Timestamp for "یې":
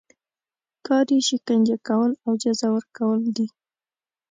1.15-1.19